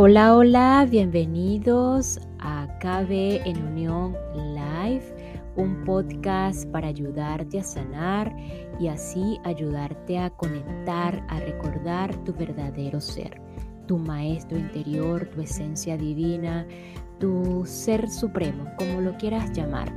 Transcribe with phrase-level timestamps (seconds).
[0.00, 5.02] Hola, hola, bienvenidos a KB en Unión Live,
[5.56, 8.32] un podcast para ayudarte a sanar
[8.78, 13.42] y así ayudarte a conectar, a recordar tu verdadero ser,
[13.88, 16.64] tu maestro interior, tu esencia divina,
[17.18, 19.92] tu ser supremo, como lo quieras llamar.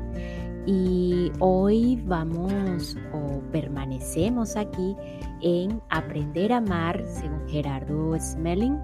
[0.66, 4.96] Y hoy vamos o permanecemos aquí
[5.42, 8.78] en Aprender a Amar, según Gerardo Smelling,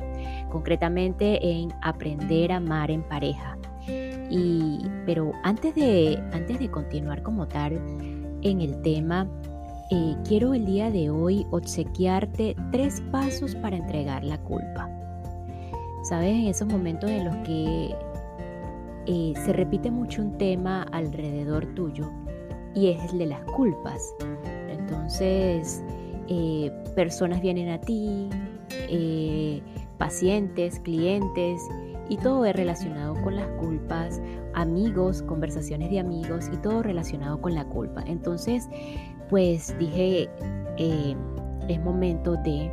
[0.50, 3.58] concretamente en Aprender a Amar en pareja.
[4.30, 7.73] Y, pero antes de, antes de continuar como tal
[8.42, 9.28] en el tema,
[9.90, 14.90] eh, quiero el día de hoy obsequiarte tres pasos para entregar la culpa.
[16.04, 17.95] Sabes, en esos momentos en los que
[19.06, 22.12] eh, se repite mucho un tema alrededor tuyo
[22.76, 24.14] y es el de las culpas.
[24.70, 25.82] Entonces,
[26.28, 28.30] eh, personas vienen a ti,
[29.98, 31.62] pacientes, clientes,
[32.09, 34.22] y todo es relacionado con las culpas,
[34.54, 38.04] amigos, conversaciones de amigos y todo relacionado con la culpa.
[38.06, 38.70] Entonces,
[39.30, 40.30] pues dije,
[40.78, 42.72] es momento de,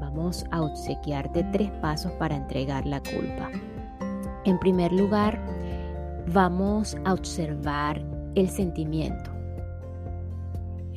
[0.00, 3.50] vamos a obsequiarte tres pasos para entregar la culpa.
[4.44, 5.40] En primer lugar,
[6.32, 8.02] vamos a observar
[8.34, 9.35] el sentimiento.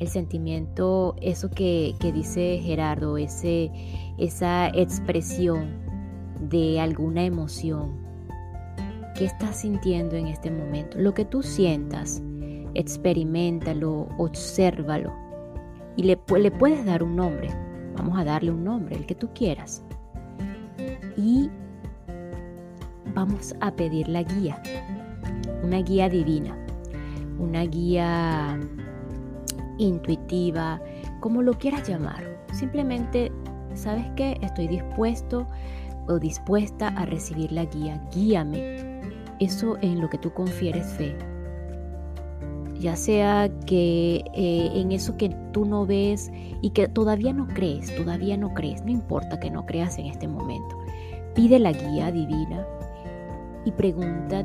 [0.00, 3.70] El sentimiento, eso que, dice Gerardo, ese,
[4.18, 5.78] esa expresión
[6.40, 8.00] de alguna emoción.
[9.14, 10.98] ¿Qué estás sintiendo en este momento?
[10.98, 12.20] Lo que tú sientas,
[12.74, 15.12] experimentalo, obsérvalo.
[15.96, 17.50] Y le, le puedes dar un nombre.
[17.96, 19.84] Vamos a darle un nombre, el que tú quieras.
[21.16, 21.48] Y
[23.14, 24.60] vamos a pedir la guía
[25.62, 26.56] una guía divina,
[27.38, 28.58] una guía
[29.84, 30.80] intuitiva,
[31.20, 32.24] como lo quieras llamar.
[32.52, 33.32] Simplemente,
[33.74, 34.36] ¿sabes qué?
[34.42, 35.46] Estoy dispuesto
[36.08, 38.00] o dispuesta a recibir la guía.
[38.12, 39.00] Guíame.
[39.38, 41.16] Eso en lo que tú confieres fe.
[42.78, 46.30] Ya sea que eh, en eso que tú no ves
[46.62, 50.26] y que todavía no crees, todavía no crees, no importa que no creas en este
[50.26, 50.78] momento.
[51.34, 52.66] Pide la guía divina
[53.66, 54.44] y pregunta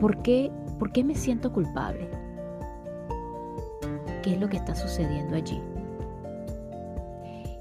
[0.00, 2.10] ¿Por qué, ¿Por qué me siento culpable?
[4.26, 5.62] ¿Qué es lo que está sucediendo allí?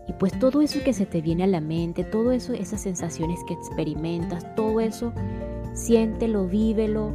[0.07, 3.39] Y pues todo eso que se te viene a la mente, todo eso, esas sensaciones
[3.47, 5.13] que experimentas, todo eso,
[5.73, 7.13] siéntelo, vívelo,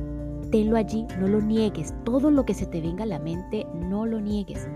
[0.53, 1.93] tenlo allí, no lo niegues.
[2.05, 4.69] Todo lo que se te venga a la mente, no lo niegues.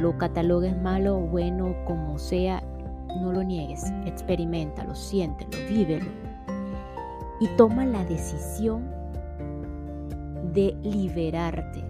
[0.00, 2.64] Lo catalogues malo bueno, como sea,
[3.22, 3.84] no lo niegues.
[4.04, 6.10] Experimentalo, siéntelo, vívelo.
[7.38, 8.90] Y toma la decisión
[10.52, 11.89] de liberarte.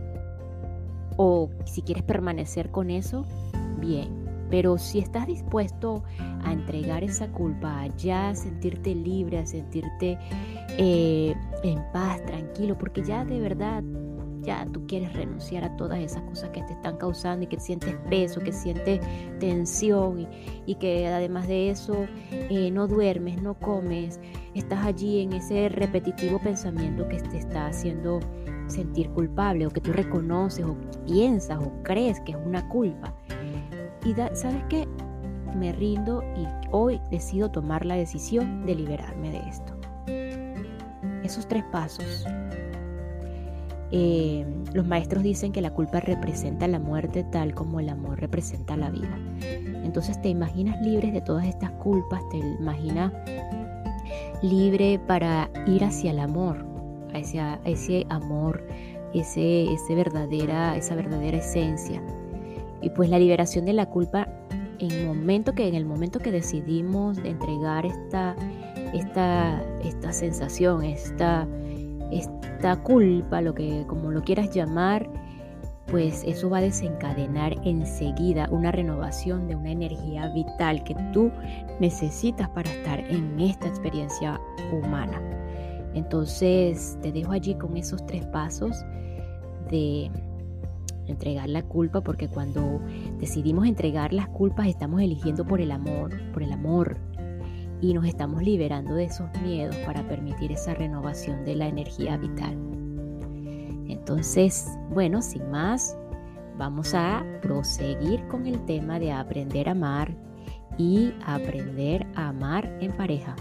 [1.23, 3.27] O si quieres permanecer con eso,
[3.79, 4.09] bien.
[4.49, 6.03] Pero si estás dispuesto
[6.43, 10.19] a entregar esa culpa, a ya sentirte libre, a sentirte
[10.79, 13.85] eh, en paz, tranquilo, porque ya de verdad
[14.41, 17.95] ya tú quieres renunciar a todas esas cosas que te están causando y que sientes
[18.09, 19.01] peso, que sientes
[19.39, 20.27] tensión
[20.65, 24.19] y, que además de eso eh, no duermes, no comes,
[24.55, 28.21] estás allí en ese repetitivo pensamiento que te está haciendo
[28.71, 30.77] sentir culpable o que tú reconoces o
[31.07, 33.13] piensas o crees que es una culpa.
[34.05, 34.89] Y sabes qué,
[35.57, 39.75] me rindo y hoy decido tomar la decisión de liberarme de esto.
[41.23, 42.27] Esos tres pasos
[43.93, 48.77] eh, los maestros dicen que la culpa representa la muerte tal como el amor representa
[48.77, 49.19] la vida.
[49.85, 53.13] Entonces te imaginas libres de todas estas culpas, te imaginas
[54.43, 56.65] libre para ir hacia el amor,
[57.15, 58.63] hacia ese amor,
[59.15, 62.03] ese, ese verdadera, esa verdadera esencia.
[62.83, 64.29] Y pues la liberación de la culpa
[64.79, 68.35] en el momento que, en el momento que decidimos entregar esta,
[68.95, 71.47] esta, esta sensación, esta,
[72.11, 75.09] esta culpa, lo que como lo quieras llamar,
[75.91, 81.31] pues eso va a desencadenar enseguida una renovación de una energía vital que tú
[81.81, 84.41] necesitas para estar en esta experiencia
[84.73, 85.30] humana.
[85.95, 88.77] Entonces te dejo allí con esos tres pasos
[89.71, 90.11] de
[91.07, 92.81] entregar la culpa, porque cuando
[93.19, 96.97] decidimos entregar las culpas estamos eligiendo por el amor, por el amor,
[97.81, 102.57] y nos estamos liberando de esos miedos para permitir esa renovación de la energía vital.
[103.89, 105.97] Entonces, bueno, sin más,
[106.59, 110.15] vamos a proseguir con el tema de aprender a amar
[110.77, 113.35] y aprender a amar en pareja.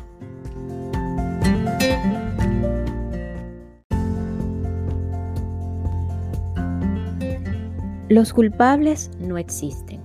[8.10, 10.02] Los culpables no existen.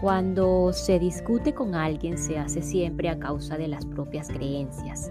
[0.00, 5.10] Cuando se discute con alguien se hace siempre a causa de las propias creencias.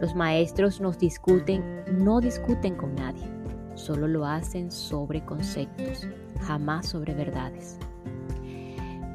[0.00, 3.26] Los maestros nos discuten, no discuten con nadie,
[3.74, 6.06] solo lo hacen sobre conceptos,
[6.42, 7.80] jamás sobre verdades.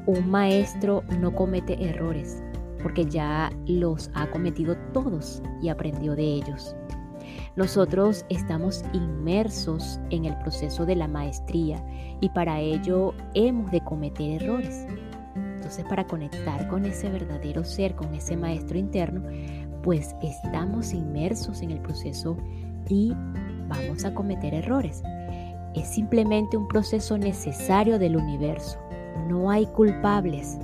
[0.06, 2.42] Un maestro no comete errores
[2.82, 6.76] porque ya los ha cometido todos y aprendió de ellos.
[7.56, 11.84] Nosotros estamos inmersos en el proceso de la maestría
[12.20, 14.86] y para ello hemos de cometer errores.
[15.36, 19.22] Entonces para conectar con ese verdadero ser, con ese maestro interno,
[19.84, 22.36] pues estamos inmersos en el proceso
[22.88, 23.12] y
[23.68, 25.04] vamos a cometer errores.
[25.74, 28.80] Es simplemente un proceso necesario del universo.
[29.28, 30.58] No hay culpables.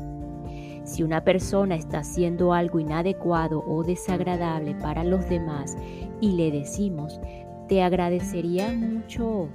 [0.83, 5.77] Si una persona está haciendo algo inadecuado o desagradable para los demás
[6.21, 7.21] y le decimos,
[7.69, 9.49] te agradecería mucho,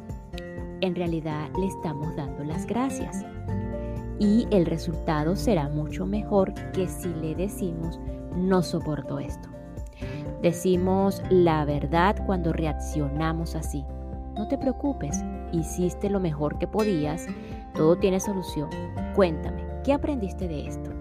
[0.81, 3.25] en realidad le estamos dando las gracias.
[4.19, 7.99] Y el resultado será mucho mejor que si le decimos,
[8.35, 9.49] no soporto esto.
[10.41, 13.83] Decimos la verdad cuando reaccionamos así.
[14.35, 17.27] No te preocupes, hiciste lo mejor que podías,
[17.73, 18.69] todo tiene solución.
[19.15, 20.91] Cuéntame, ¿qué aprendiste de esto?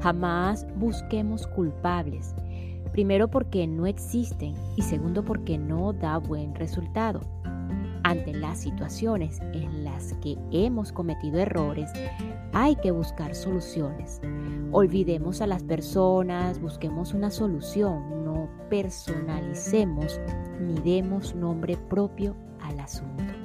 [0.00, 2.34] Jamás busquemos culpables.
[2.94, 7.22] Primero porque no existen y segundo porque no da buen resultado.
[8.04, 11.90] Ante las situaciones en las que hemos cometido errores,
[12.52, 14.20] hay que buscar soluciones.
[14.70, 20.20] Olvidemos a las personas, busquemos una solución, no personalicemos
[20.60, 23.43] ni demos nombre propio al asunto.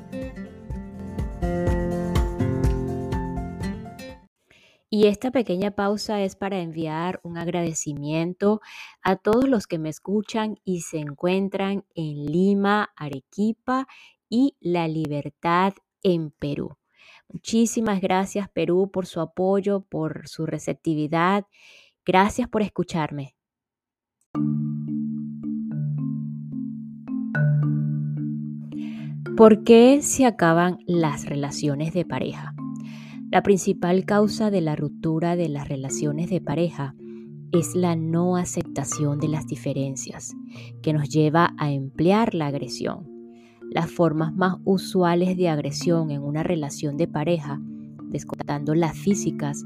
[4.91, 8.59] Y esta pequeña pausa es para enviar un agradecimiento
[9.03, 13.87] a todos los que me escuchan y se encuentran en Lima, Arequipa
[14.29, 16.75] y La Libertad en Perú.
[17.31, 21.45] Muchísimas gracias Perú por su apoyo, por su receptividad.
[22.03, 23.35] Gracias por escucharme.
[29.37, 32.55] ¿Por qué se acaban las relaciones de pareja?
[33.31, 36.95] La principal causa de la ruptura de las relaciones de pareja
[37.51, 40.35] es la no aceptación de las diferencias,
[40.81, 43.07] que nos lleva a emplear la agresión.
[43.69, 47.61] Las formas más usuales de agresión en una relación de pareja,
[48.09, 49.63] descontando las físicas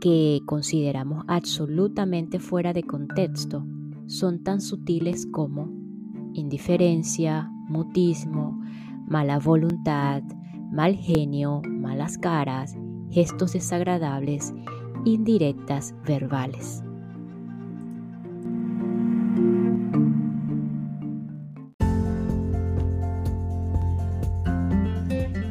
[0.00, 3.66] que consideramos absolutamente fuera de contexto,
[4.06, 5.68] son tan sutiles como
[6.32, 8.60] indiferencia, mutismo,
[9.08, 10.22] mala voluntad,
[10.72, 12.74] mal genio, malas caras,
[13.10, 14.54] gestos desagradables,
[15.04, 16.82] indirectas verbales.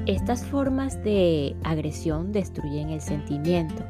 [0.08, 3.84] Estas formas de agresión destruyen el sentimiento,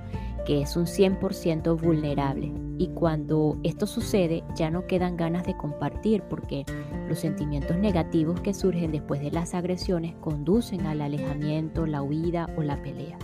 [0.46, 2.52] que es un 100% vulnerable.
[2.82, 6.66] Y cuando esto sucede, ya no quedan ganas de compartir porque
[7.08, 12.64] los sentimientos negativos que surgen después de las agresiones conducen al alejamiento, la huida o
[12.64, 13.20] la pelea.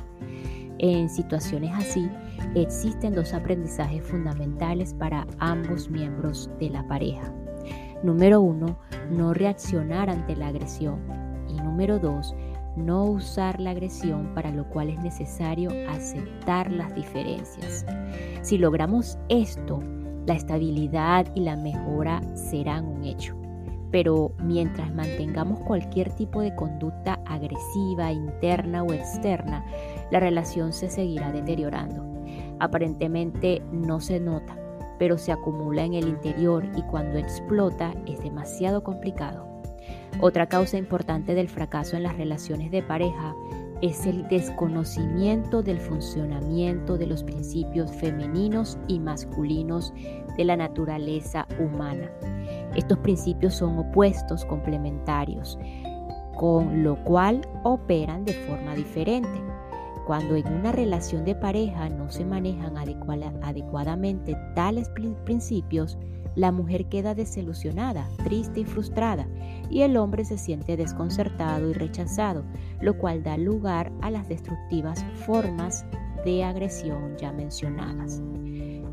[0.78, 2.08] En situaciones así,
[2.54, 7.34] existen dos aprendizajes fundamentales para ambos miembros de la pareja.
[8.04, 8.78] Número uno,
[9.10, 11.00] no reaccionar ante la agresión.
[11.50, 12.36] Y número dos,
[12.78, 17.86] no usar la agresión para lo cual es necesario aceptar las diferencias.
[18.42, 19.82] Si logramos esto,
[20.26, 23.36] la estabilidad y la mejora serán un hecho.
[23.92, 29.66] Pero mientras mantengamos cualquier tipo de conducta agresiva, interna o externa,
[30.12, 32.06] la relación se seguirá deteriorando.
[32.60, 34.58] Aparentemente no se nota,
[35.00, 39.47] pero se acumula en el interior y cuando explota es demasiado complicado.
[40.20, 43.36] Otra causa importante del fracaso en las relaciones de pareja
[43.82, 49.94] es el desconocimiento del funcionamiento de los principios femeninos y masculinos
[50.36, 52.10] de la naturaleza humana.
[52.76, 55.60] Estos principios son opuestos complementarios,
[56.36, 59.42] con lo cual operan de forma diferente.
[60.06, 64.90] Cuando en una relación de pareja no se manejan adecuadamente tales
[65.26, 65.98] principios,
[66.38, 69.28] la mujer queda desilusionada, triste y frustrada,
[69.72, 72.46] y el hombre se siente desconcertado y rechazado,
[72.80, 75.84] lo cual da lugar a las destructivas formas
[76.24, 78.22] de agresión ya mencionadas.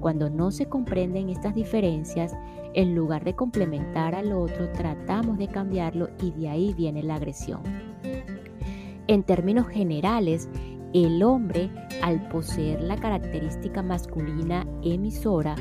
[0.00, 2.34] Cuando no se comprenden estas diferencias,
[2.72, 7.60] en lugar de complementar al otro, tratamos de cambiarlo y de ahí viene la agresión.
[9.06, 10.48] En términos generales,
[10.94, 11.70] el hombre,
[12.02, 15.56] al poseer la característica masculina emisora,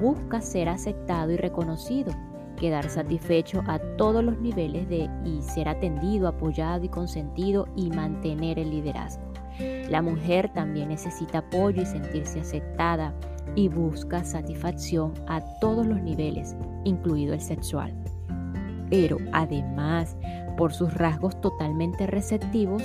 [0.00, 2.12] busca ser aceptado y reconocido,
[2.56, 8.58] quedar satisfecho a todos los niveles de y ser atendido, apoyado y consentido y mantener
[8.58, 9.24] el liderazgo.
[9.88, 13.14] La mujer también necesita apoyo y sentirse aceptada
[13.54, 17.92] y busca satisfacción a todos los niveles, incluido el sexual.
[18.90, 20.16] Pero además,
[20.56, 22.82] por sus rasgos totalmente receptivos,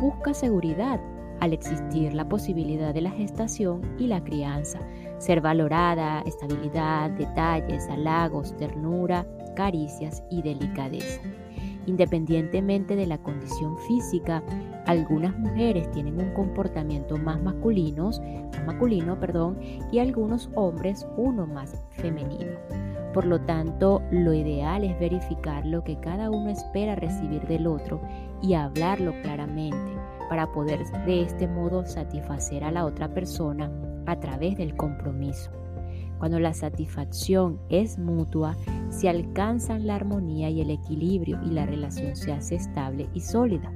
[0.00, 1.00] busca seguridad
[1.40, 4.78] al existir la posibilidad de la gestación y la crianza,
[5.22, 9.24] ser valorada, estabilidad, detalles, halagos, ternura,
[9.54, 11.20] caricias y delicadeza.
[11.86, 14.42] Independientemente de la condición física,
[14.86, 18.10] algunas mujeres tienen un comportamiento más masculino,
[18.66, 19.60] masculino perdón,
[19.92, 22.58] y algunos hombres uno más femenino.
[23.14, 28.00] Por lo tanto, lo ideal es verificar lo que cada uno espera recibir del otro
[28.42, 29.92] y hablarlo claramente
[30.28, 33.70] para poder de este modo satisfacer a la otra persona
[34.06, 35.50] a través del compromiso.
[36.18, 38.56] Cuando la satisfacción es mutua,
[38.90, 43.72] se alcanzan la armonía y el equilibrio y la relación se hace estable y sólida.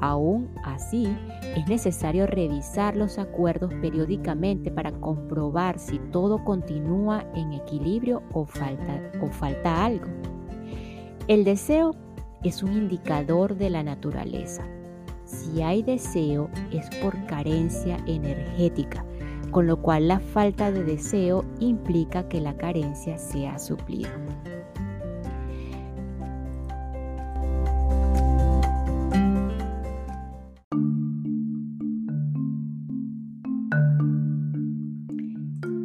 [0.00, 1.08] Aún así,
[1.56, 9.00] es necesario revisar los acuerdos periódicamente para comprobar si todo continúa en equilibrio o falta,
[9.20, 10.06] o falta algo.
[11.28, 11.94] El deseo
[12.42, 14.64] es un indicador de la naturaleza.
[15.24, 19.04] Si hay deseo es por carencia energética,
[19.52, 24.10] con lo cual la falta de deseo implica que la carencia sea suplida.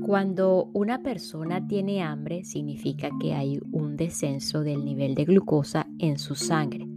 [0.07, 6.17] Cuando una persona tiene hambre, significa que hay un descenso del nivel de glucosa en
[6.17, 6.87] su sangre.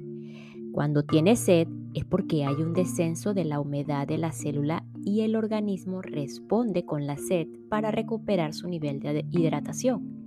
[0.73, 5.21] Cuando tiene sed, es porque hay un descenso de la humedad de la célula y
[5.21, 10.21] el organismo responde con la sed para recuperar su nivel de hidratación.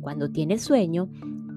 [0.00, 1.08] Cuando tiene sueño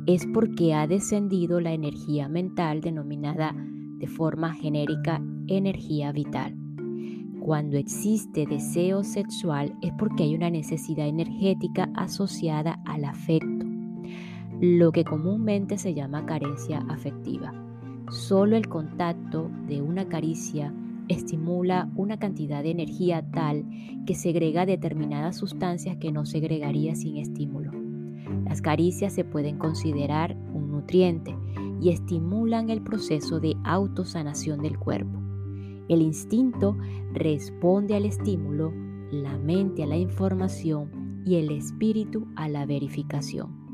[0.05, 3.55] es porque ha descendido la energía mental denominada
[3.97, 6.55] de forma genérica energía vital.
[7.39, 13.65] Cuando existe deseo sexual es porque hay una necesidad energética asociada al afecto,
[14.61, 17.53] lo que comúnmente se llama carencia afectiva.
[18.09, 20.73] Solo el contacto de una caricia
[21.07, 23.65] estimula una cantidad de energía tal
[24.05, 27.71] que segrega determinadas sustancias que no segregaría sin estímulo.
[28.45, 31.35] Las caricias se pueden considerar un nutriente
[31.81, 35.19] y estimulan el proceso de autosanación del cuerpo.
[35.87, 36.77] El instinto
[37.13, 38.73] responde al estímulo,
[39.11, 43.65] la mente a la información y el espíritu a la verificación.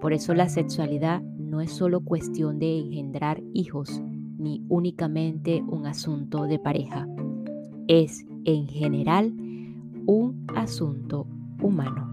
[0.00, 4.02] Por eso la sexualidad no es solo cuestión de engendrar hijos,
[4.44, 7.08] ni únicamente un asunto de pareja.
[7.88, 9.32] Es en general
[10.06, 11.26] un asunto
[11.62, 12.12] humano.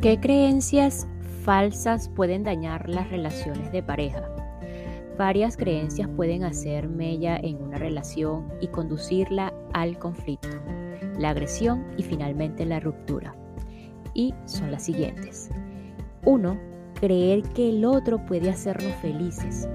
[0.00, 1.06] ¿Qué creencias
[1.44, 4.28] falsas pueden dañar las relaciones de pareja?
[5.16, 10.48] Varias creencias pueden hacer mella en una relación y conducirla al conflicto,
[11.16, 13.36] la agresión y finalmente la ruptura.
[14.14, 15.50] Y son las siguientes.
[16.24, 16.58] 1.
[17.00, 19.68] Creer que el otro puede hacernos felices.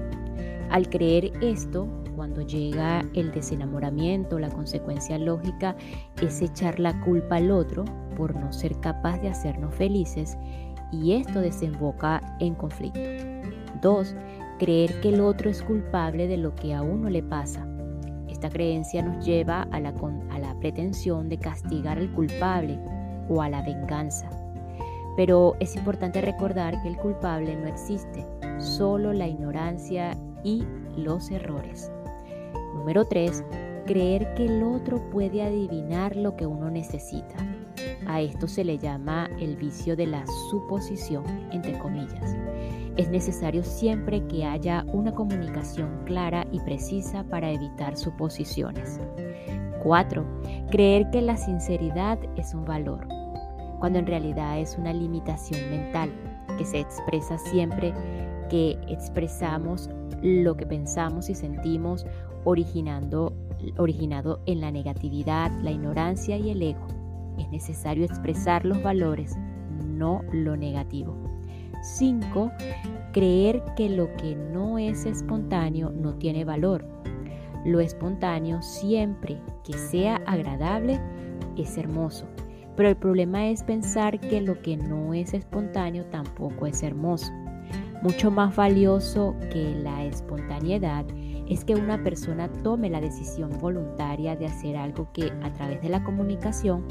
[0.70, 5.76] Al creer esto, cuando llega el desenamoramiento, la consecuencia lógica
[6.20, 7.84] es echar la culpa al otro
[8.16, 10.36] por no ser capaz de hacernos felices
[10.90, 13.00] y esto desemboca en conflicto.
[13.82, 14.14] 2
[14.58, 17.66] creer que el otro es culpable de lo que a uno le pasa.
[18.28, 19.94] Esta creencia nos lleva a la,
[20.30, 22.78] a la pretensión de castigar al culpable
[23.28, 24.28] o a la venganza.
[25.16, 28.24] Pero es importante recordar que el culpable no existe,
[28.58, 30.64] solo la ignorancia y
[30.96, 31.90] los errores.
[32.74, 33.44] Número 3.
[33.86, 37.34] Creer que el otro puede adivinar lo que uno necesita.
[38.06, 42.36] A esto se le llama el vicio de la suposición, entre comillas.
[42.96, 49.00] Es necesario siempre que haya una comunicación clara y precisa para evitar suposiciones.
[49.82, 50.24] 4.
[50.70, 53.06] Creer que la sinceridad es un valor,
[53.78, 56.10] cuando en realidad es una limitación mental
[56.56, 57.94] que se expresa siempre
[58.48, 59.90] que expresamos
[60.22, 62.06] lo que pensamos y sentimos
[62.44, 63.32] originando,
[63.76, 66.86] originado en la negatividad, la ignorancia y el ego.
[67.38, 69.36] Es necesario expresar los valores,
[69.86, 71.14] no lo negativo.
[71.82, 72.50] 5.
[73.12, 76.84] Creer que lo que no es espontáneo no tiene valor.
[77.64, 81.00] Lo espontáneo siempre que sea agradable
[81.56, 82.26] es hermoso.
[82.78, 87.32] Pero el problema es pensar que lo que no es espontáneo tampoco es hermoso.
[88.02, 91.04] Mucho más valioso que la espontaneidad
[91.48, 95.88] es que una persona tome la decisión voluntaria de hacer algo que a través de
[95.88, 96.86] la comunicación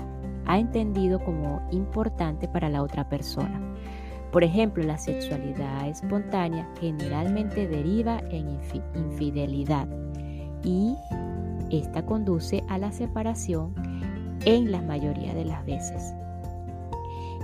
[0.45, 3.61] ha entendido como importante para la otra persona.
[4.33, 8.59] Por ejemplo, la sexualidad espontánea generalmente deriva en
[8.93, 9.87] infidelidad
[10.65, 10.97] y
[11.71, 13.73] esta conduce a la separación
[14.47, 16.13] en la mayoría de las veces.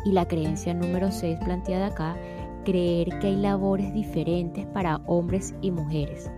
[0.06, 2.16] Y la creencia número 6 planteada acá,
[2.64, 6.32] creer que hay labores diferentes para hombres y mujeres.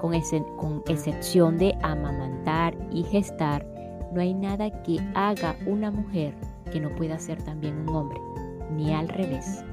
[0.00, 3.64] Con, excepción de amamantar y gestar,
[4.12, 6.34] no hay nada que haga una mujer
[6.72, 8.20] que no pueda hacer también un hombre,
[8.76, 9.64] ni al revés.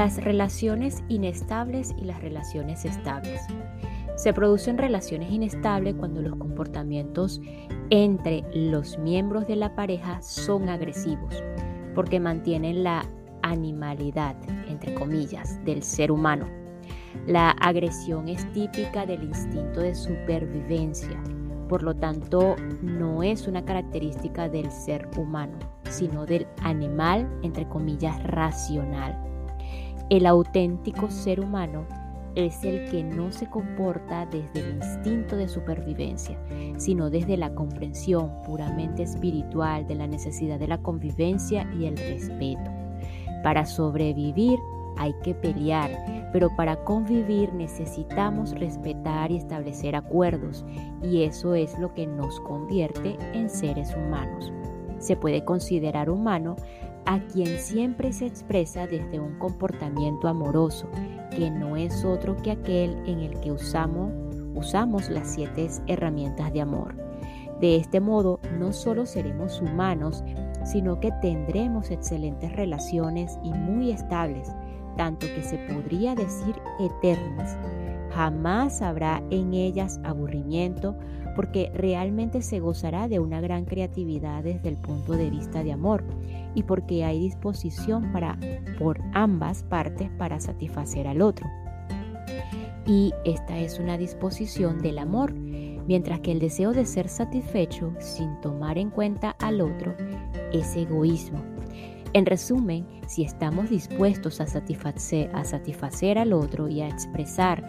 [0.00, 3.42] Las relaciones inestables y las relaciones estables.
[4.16, 7.38] Se producen relaciones inestables cuando los comportamientos
[7.90, 11.44] entre los miembros de la pareja son agresivos,
[11.94, 13.04] porque mantienen la
[13.42, 14.36] animalidad,
[14.68, 16.46] entre comillas, del ser humano.
[17.26, 21.22] La agresión es típica del instinto de supervivencia,
[21.68, 25.58] por lo tanto no es una característica del ser humano,
[25.90, 29.29] sino del animal, entre comillas, racional.
[30.10, 31.84] El auténtico ser humano
[32.34, 36.36] es el que no se comporta desde el instinto de supervivencia,
[36.78, 42.72] sino desde la comprensión puramente espiritual de la necesidad de la convivencia y el respeto.
[43.44, 44.58] Para sobrevivir
[44.96, 50.64] hay que pelear, pero para convivir necesitamos respetar y establecer acuerdos,
[51.04, 54.52] y eso es lo que nos convierte en seres humanos.
[54.98, 56.56] Se puede considerar humano
[57.10, 60.88] a quien siempre se expresa desde un comportamiento amoroso,
[61.36, 64.12] que no es otro que aquel en el que usamos,
[64.54, 66.94] usamos las siete herramientas de amor.
[67.60, 70.22] De este modo, no solo seremos humanos,
[70.64, 74.48] sino que tendremos excelentes relaciones y muy estables,
[74.96, 77.58] tanto que se podría decir eternas.
[78.14, 80.96] Jamás habrá en ellas aburrimiento,
[81.40, 86.04] porque realmente se gozará de una gran creatividad desde el punto de vista de amor
[86.54, 88.38] y porque hay disposición para
[88.78, 91.46] por ambas partes para satisfacer al otro.
[92.86, 98.38] Y esta es una disposición del amor, mientras que el deseo de ser satisfecho sin
[98.42, 99.94] tomar en cuenta al otro
[100.52, 101.40] es egoísmo.
[102.12, 107.64] En resumen, si estamos dispuestos a satisfacer, a satisfacer al otro y a expresar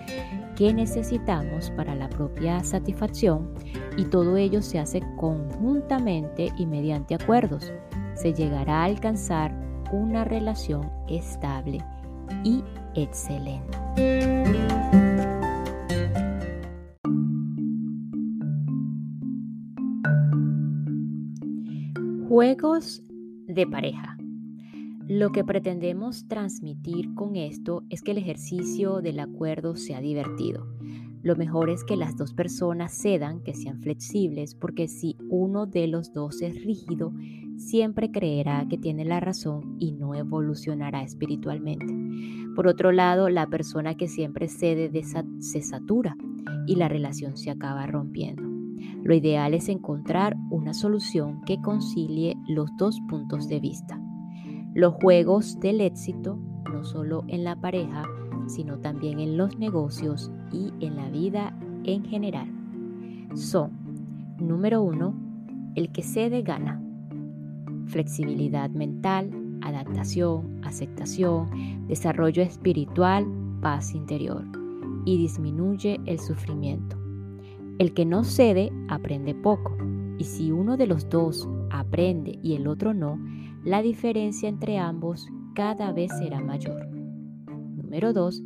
[0.62, 3.52] qué necesitamos para la propia satisfacción,
[3.98, 7.74] y todo ello se hace conjuntamente y mediante acuerdos,
[8.14, 9.52] se llegará a alcanzar
[9.92, 11.80] una relación estable
[12.44, 13.76] y excelente.
[22.30, 23.02] Juegos
[23.48, 24.21] de pareja.
[25.14, 30.66] Lo que pretendemos transmitir con esto es que el ejercicio del acuerdo sea divertido.
[31.22, 35.88] Lo mejor es que las dos personas cedan, que sean flexibles, porque si uno de
[35.88, 37.12] los dos es rígido,
[37.58, 41.94] siempre creerá que tiene la razón y no evolucionará espiritualmente.
[42.56, 44.90] Por otro lado, la persona que siempre cede
[45.40, 46.16] se satura
[46.68, 48.44] y la relación se acaba rompiendo.
[49.04, 54.02] Lo ideal es encontrar una solución que concilie los dos puntos de vista.
[54.74, 56.40] Los juegos del éxito,
[56.72, 58.04] no solo en la pareja,
[58.48, 61.54] sino también en los negocios y en la vida
[61.84, 62.48] en general,
[63.34, 63.72] son,
[64.40, 65.14] número uno,
[65.76, 66.82] el que cede gana.
[67.88, 69.30] Flexibilidad mental,
[69.62, 71.50] adaptación, aceptación,
[71.88, 73.26] desarrollo espiritual,
[73.62, 74.46] paz interior
[75.04, 76.98] y disminuye el sufrimiento.
[77.78, 79.76] El que no cede aprende poco
[80.18, 83.20] y si uno de los dos aprende y el otro no,
[83.64, 86.88] la diferencia entre ambos cada vez será mayor.
[87.76, 88.42] Número 2.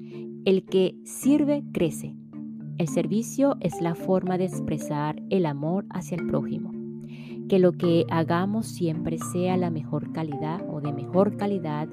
[0.45, 2.15] El que sirve crece.
[2.77, 6.71] El servicio es la forma de expresar el amor hacia el prójimo.
[7.47, 11.87] Que lo que hagamos siempre sea la mejor calidad o de mejor calidad,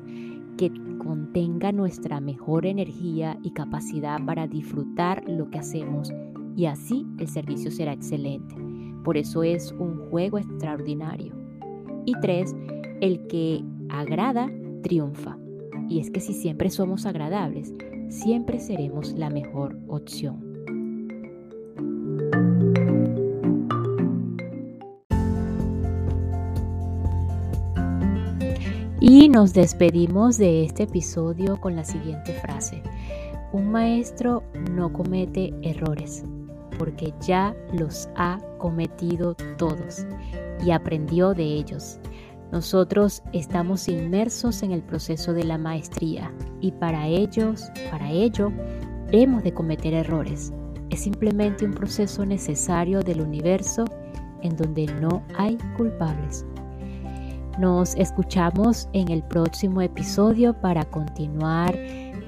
[0.56, 6.12] que contenga nuestra mejor energía y capacidad para disfrutar lo que hacemos
[6.56, 8.54] y así el servicio será excelente.
[9.04, 11.34] Por eso es un juego extraordinario.
[12.04, 12.54] Y tres,
[13.02, 14.48] el que agrada
[14.84, 15.36] triunfa.
[15.88, 17.74] Y es que si siempre somos agradables,
[18.08, 20.52] siempre seremos la mejor opción.
[29.00, 32.82] Y nos despedimos de este episodio con la siguiente frase.
[33.52, 36.24] Un maestro no comete errores
[36.78, 40.06] porque ya los ha cometido todos
[40.64, 41.98] y aprendió de ellos.
[42.52, 48.52] Nosotros estamos inmersos en el proceso de la maestría y para ellos, para ello,
[49.10, 50.52] hemos de cometer errores.
[50.90, 53.86] es simplemente un proceso necesario del universo
[54.42, 56.44] en donde no hay culpables.
[57.58, 61.74] Nos escuchamos en el próximo episodio para continuar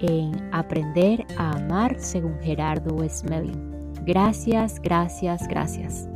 [0.00, 3.92] en Aprender a Amar según Gerardo Smelling.
[4.06, 6.08] Gracias, gracias, gracias.